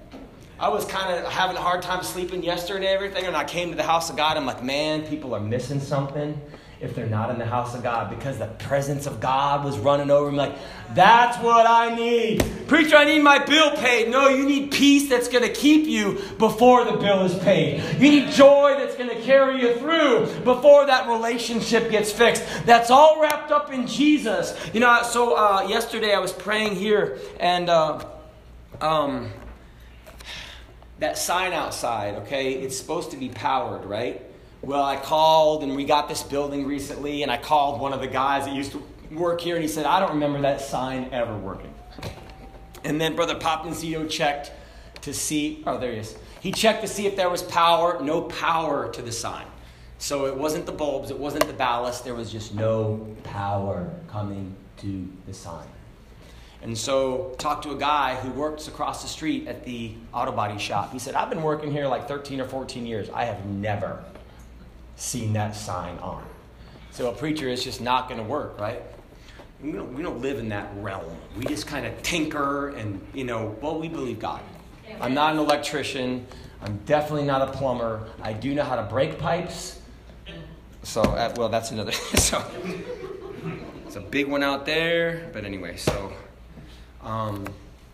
[0.61, 3.77] I was kind of having a hard time sleeping yesterday everything, and I came to
[3.77, 4.37] the house of God.
[4.37, 6.41] I'm like, man, people are missing something
[6.81, 10.11] if they're not in the house of God because the presence of God was running
[10.11, 10.39] over me.
[10.39, 10.57] Like,
[10.95, 12.45] that's what I need.
[12.67, 14.11] Preacher, I need my bill paid.
[14.11, 17.81] No, you need peace that's going to keep you before the bill is paid.
[18.01, 22.45] You need joy that's going to carry you through before that relationship gets fixed.
[22.67, 24.57] That's all wrapped up in Jesus.
[24.75, 27.71] You know, so uh, yesterday I was praying here and.
[27.71, 28.05] Uh,
[28.81, 29.31] um,
[30.99, 34.23] that sign outside, okay, it's supposed to be powered, right?
[34.63, 38.09] Well, I called and we got this building recently, and I called one of the
[38.09, 38.83] guys that used to
[39.13, 41.73] work here, and he said, I don't remember that sign ever working.
[42.85, 44.53] And then Brother Popinzito checked
[45.03, 46.17] to see, oh, there he is.
[46.41, 49.47] He checked to see if there was power, no power to the sign.
[49.99, 54.55] So it wasn't the bulbs, it wasn't the ballast, there was just no power coming
[54.79, 55.67] to the sign.
[56.63, 60.59] And so talked to a guy who works across the street at the auto body
[60.59, 60.93] shop.
[60.93, 63.09] He said, I've been working here like 13 or 14 years.
[63.11, 64.03] I have never
[64.97, 66.25] seen that sign on.
[66.91, 68.83] So a preacher is just not going to work, right?
[69.63, 71.17] We don't, we don't live in that realm.
[71.37, 74.41] We just kind of tinker and, you know, well, we believe God.
[75.01, 76.27] I'm not an electrician.
[76.61, 78.09] I'm definitely not a plumber.
[78.21, 79.81] I do know how to break pipes.
[80.83, 81.93] So, uh, well, that's another.
[81.93, 82.45] so,
[83.87, 85.31] it's a big one out there.
[85.33, 86.13] But anyway, so
[87.09, 87.47] um,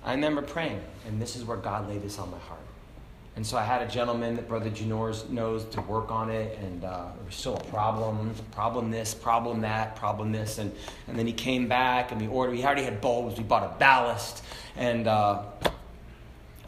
[0.05, 2.61] I remember praying, and this is where God laid this on my heart.
[3.37, 6.85] And so I had a gentleman that Brother Janors knows to work on it, and
[6.85, 10.73] uh, was still a problem, problem this, problem that, problem this, and,
[11.09, 12.53] and then he came back and we ordered.
[12.53, 13.37] We already had bulbs.
[13.37, 14.45] We bought a ballast,
[14.77, 15.43] and uh,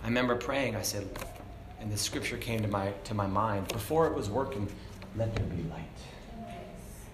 [0.03, 0.75] I remember praying.
[0.77, 1.09] I said,
[1.81, 4.69] and the scripture came to my to my mind before it was working.
[5.17, 5.85] Let there be light.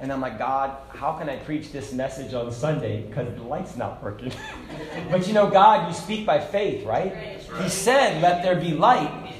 [0.02, 3.76] And I'm like, God, how can I preach this message on Sunday because the light's
[3.76, 4.32] not working?
[5.12, 7.40] but you know, God, you speak by faith, right?
[7.62, 9.32] He said, "Let there be light."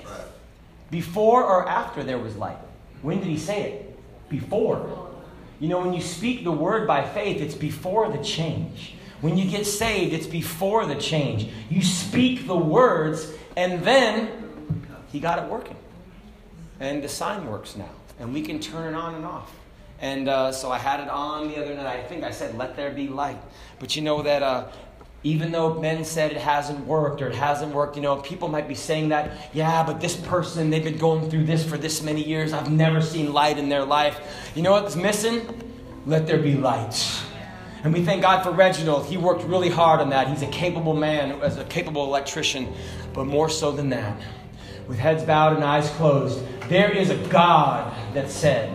[0.92, 2.59] Before or after there was light?
[3.03, 4.29] When did he say it?
[4.29, 5.11] Before.
[5.59, 8.94] You know, when you speak the word by faith, it's before the change.
[9.20, 11.48] When you get saved, it's before the change.
[11.70, 14.29] You speak the words, and then
[15.11, 15.77] he got it working.
[16.79, 17.90] And the sign works now.
[18.20, 19.53] And we can turn it on and off.
[20.03, 22.01] And uh, so I had it on the other night.
[22.01, 23.38] I think I said, let there be light.
[23.79, 24.67] But you know that uh,
[25.23, 28.67] even though men said it hasn't worked or it hasn't worked, you know, people might
[28.67, 32.21] be saying that, yeah, but this person, they've been going through this for this many
[32.21, 32.53] years.
[32.53, 34.21] I've never seen light in their life.
[34.57, 35.62] You know what's missing?
[36.05, 37.23] Let there be light.
[37.85, 39.07] And we thank God for Reginald.
[39.07, 40.27] He worked really hard on that.
[40.27, 42.73] He's a capable man, as a capable electrician,
[43.15, 44.21] but more so than that,
[44.88, 48.69] with heads bowed and eyes closed, there is a God that said,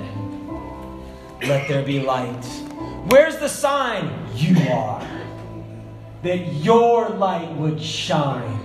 [1.44, 2.46] Let there be light.
[3.10, 4.12] Where's the sign?
[4.36, 5.08] You are
[6.24, 8.60] that your light would shine.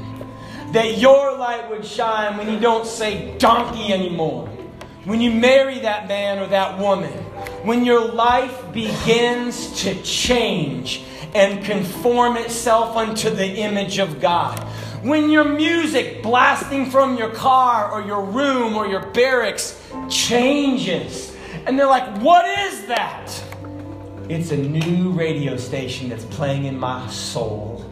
[0.73, 4.49] That your light would shine when you don't say donkey anymore.
[5.05, 7.13] When you marry that man or that woman.
[7.63, 11.05] When your life begins to change
[11.35, 14.59] and conform itself unto the image of God.
[15.03, 21.32] When your music blasting from your car or your room or your barracks changes.
[21.67, 23.45] And they're like, what is that?
[24.29, 27.85] It's a new radio station that's playing in my soul,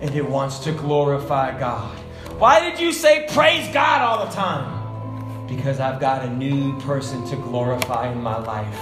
[0.00, 1.96] and it wants to glorify God.
[2.38, 5.46] Why did you say praise God all the time?
[5.46, 8.78] Because I've got a new person to glorify in my life.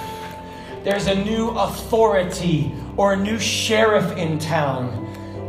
[0.84, 4.88] There's a new authority or a new sheriff in town,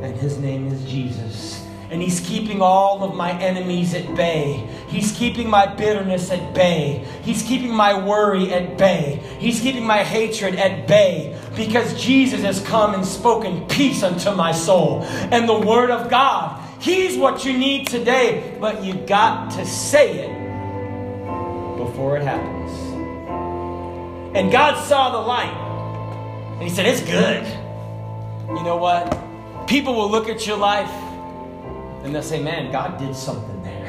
[0.02, 1.59] and his name is Jesus
[1.90, 4.68] and He's keeping all of my enemies at bay.
[4.88, 7.06] He's keeping my bitterness at bay.
[7.24, 9.22] He's keeping my worry at bay.
[9.40, 14.52] He's keeping my hatred at bay because Jesus has come and spoken peace unto my
[14.52, 15.04] soul.
[15.04, 20.20] And the Word of God, He's what you need today, but you got to say
[20.20, 22.72] it before it happens.
[24.36, 27.46] And God saw the light, and He said, It's good.
[28.48, 29.68] You know what?
[29.68, 30.90] People will look at your life
[32.04, 33.86] and they'll say, man, God did something there.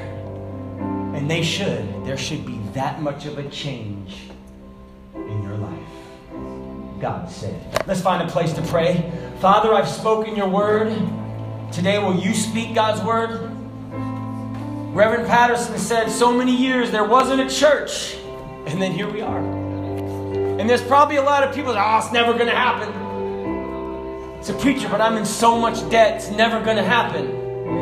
[1.15, 2.05] And they should.
[2.05, 4.31] There should be that much of a change
[5.15, 7.01] in your life.
[7.01, 7.87] God said.
[7.87, 9.11] Let's find a place to pray.
[9.41, 10.89] Father, I've spoken your word.
[11.73, 13.51] Today, will you speak God's word?
[14.95, 18.17] Reverend Patterson said, so many years there wasn't a church.
[18.67, 19.39] And then here we are.
[19.39, 24.39] And there's probably a lot of people that, oh, it's never going to happen.
[24.41, 27.40] It's a preacher, but I'm in so much debt, it's never going to happen.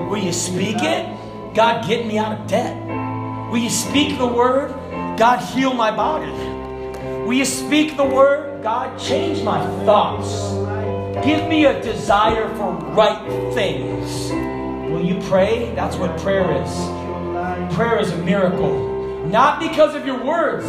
[0.08, 1.54] Will you speak it?
[1.54, 2.74] God, get me out of debt.
[3.50, 4.70] Will you speak the word?
[5.18, 6.30] God, heal my body.
[7.26, 8.62] Will you speak the word?
[8.62, 10.52] God, change my thoughts.
[11.26, 14.30] Give me a desire for right things.
[14.90, 15.74] Will you pray?
[15.74, 17.74] That's what prayer is.
[17.74, 19.26] Prayer is a miracle.
[19.26, 20.64] Not because of your words,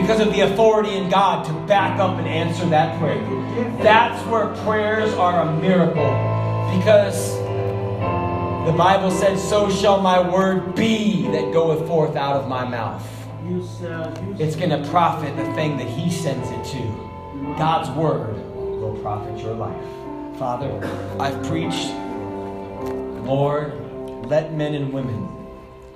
[0.00, 3.22] because of the authority in God to back up and answer that prayer.
[3.82, 6.37] That's where prayers are a miracle.
[6.76, 7.36] Because
[8.66, 13.06] the Bible said, So shall my word be that goeth forth out of my mouth.
[14.38, 17.08] It's going to profit the thing that He sends it to.
[17.56, 19.82] God's word will profit your life.
[20.38, 20.70] Father,
[21.18, 21.88] I've preached.
[23.24, 23.72] Lord,
[24.26, 25.28] let men and women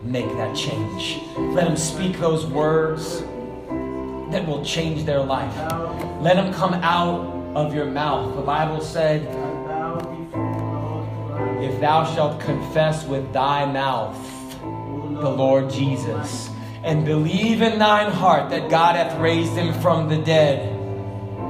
[0.02, 1.20] make that change.
[1.54, 3.20] Let them speak those words
[4.32, 5.54] that will change their life.
[6.22, 7.20] Let them come out
[7.54, 8.34] of your mouth.
[8.34, 9.22] The Bible said,
[11.82, 14.16] thou shalt confess with thy mouth
[14.62, 16.48] the Lord Jesus,
[16.84, 20.78] and believe in thine heart that God hath raised him from the dead,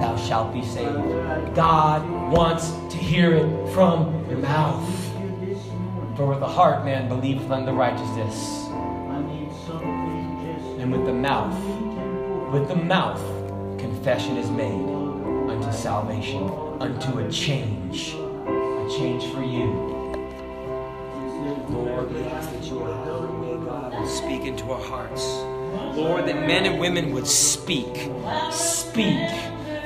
[0.01, 1.55] thou shalt be saved.
[1.55, 4.89] God wants to hear it from your mouth.
[6.17, 8.67] For with the heart man believeth unto righteousness,
[10.79, 11.59] and with the mouth,
[12.53, 13.21] with the mouth,
[13.79, 14.89] confession is made
[15.51, 19.92] unto salvation, unto a change, a change for you.
[21.73, 25.23] Lord, we ask that you your Holy God would speak into our hearts.
[25.97, 28.11] Lord, that men and women would speak.
[28.51, 29.31] Speak.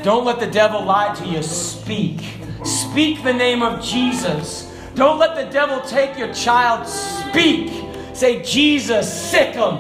[0.03, 1.43] Don't let the devil lie to you.
[1.43, 2.21] Speak.
[2.65, 4.73] Speak the name of Jesus.
[4.95, 6.89] Don't let the devil take your child.
[6.89, 7.71] Speak.
[8.15, 9.79] Say, Jesus, sick him.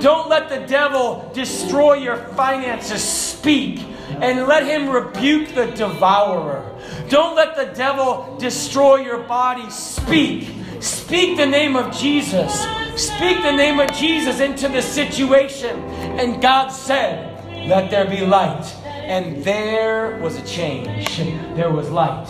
[0.00, 3.02] Don't let the devil destroy your finances.
[3.02, 3.80] Speak.
[4.20, 6.68] And let him rebuke the devourer.
[7.08, 9.68] Don't let the devil destroy your body.
[9.70, 10.61] Speak.
[10.82, 12.66] Speak the name of Jesus.
[12.96, 15.78] Speak the name of Jesus into the situation.
[16.18, 18.64] And God said, Let there be light.
[18.86, 21.18] And there was a change.
[21.54, 22.26] There was light.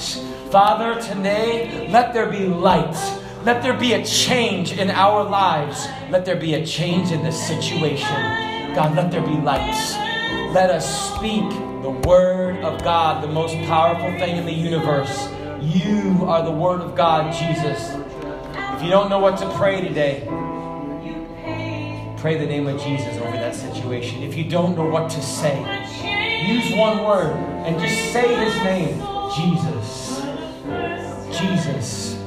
[0.51, 2.95] Father, today, let there be light.
[3.43, 5.87] Let there be a change in our lives.
[6.11, 8.23] Let there be a change in this situation.
[8.75, 9.73] God, let there be light.
[10.53, 11.49] Let us speak
[11.81, 15.31] the Word of God, the most powerful thing in the universe.
[15.63, 18.02] You are the Word of God, Jesus.
[18.83, 20.25] If you don't know what to pray today,
[22.17, 24.25] pray the name of Jesus over that situation.
[24.25, 25.57] If you don't know what to say,
[26.45, 28.99] use one word and just say his name
[29.37, 30.21] Jesus.
[31.39, 32.19] Jesus.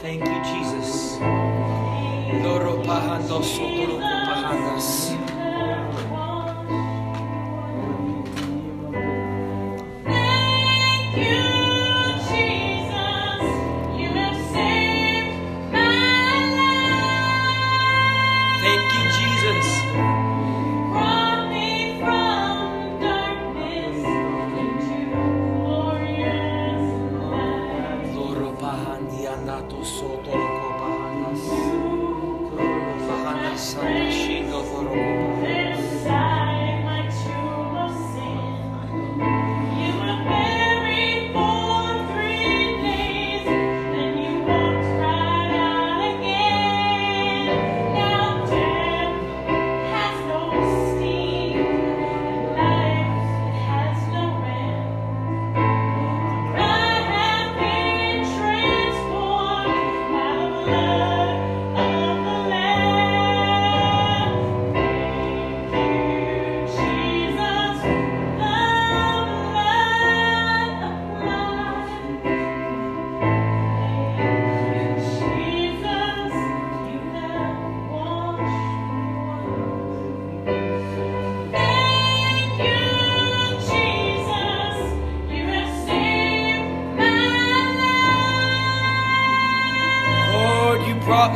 [0.00, 1.20] Thank you, Jesus.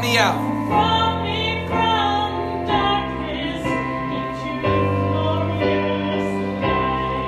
[0.05, 0.37] Me out.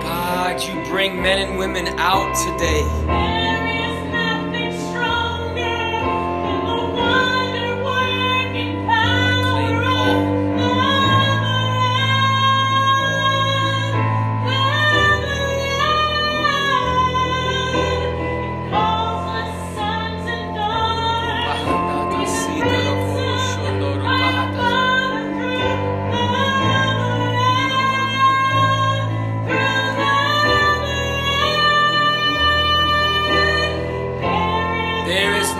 [0.02, 3.35] God, you bring men and women out today.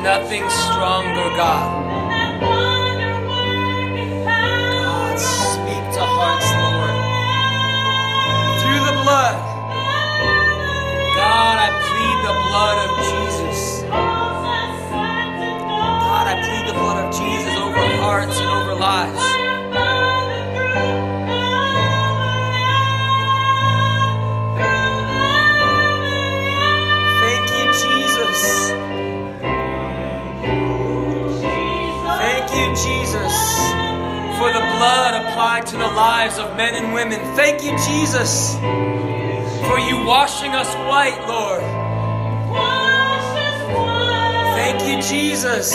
[0.06, 1.66] Nothing stronger, God.
[4.22, 6.96] God, speak to hearts, Lord.
[8.62, 9.36] Through the blood.
[11.18, 13.82] God, I plead the blood of Jesus.
[15.82, 19.25] God, I plead the blood of Jesus over hearts and over lives.
[34.76, 37.18] Blood applied to the lives of men and women.
[37.34, 38.54] Thank you, Jesus,
[39.66, 41.62] for you washing us white, Lord.
[42.52, 42.96] Wash
[44.86, 45.72] you, Jesus.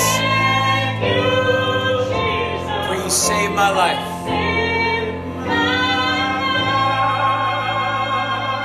[2.88, 4.00] For you saved my life.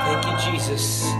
[0.05, 1.16] Thank you, Jesus.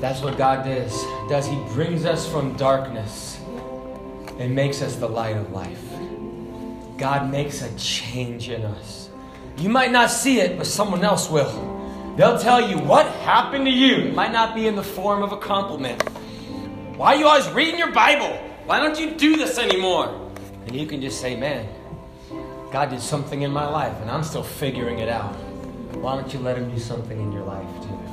[0.00, 0.92] That's what God does.
[1.28, 3.38] Does He brings us from darkness
[4.38, 5.82] and makes us the light of life.
[6.96, 9.10] God makes a change in us.
[9.56, 11.74] You might not see it, but someone else will.
[12.16, 13.96] They'll tell you what happened to you.
[13.96, 16.02] It might not be in the form of a compliment.
[16.96, 18.36] Why are you always reading your Bible?
[18.66, 20.30] Why don't you do this anymore?
[20.66, 21.68] And you can just say, man,
[22.72, 25.34] God did something in my life and I'm still figuring it out.
[25.96, 28.07] Why don't you let Him do something in your life too?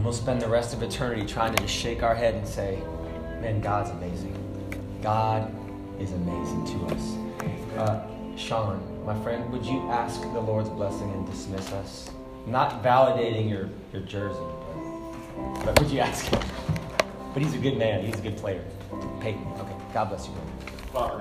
[0.00, 2.82] And we'll spend the rest of eternity trying to just shake our head and say,
[3.42, 4.34] man, God's amazing.
[5.02, 5.54] God
[6.00, 7.16] is amazing to us.
[7.76, 12.10] Uh, Sean, my friend, would you ask the Lord's blessing and dismiss us?
[12.46, 14.40] Not validating your, your jersey,
[15.36, 16.40] but, but would you ask him?
[17.34, 18.02] But he's a good man.
[18.02, 18.64] He's a good player.
[19.20, 19.46] Peyton.
[19.58, 19.76] Okay.
[19.92, 20.32] God bless you.
[20.94, 21.18] Father,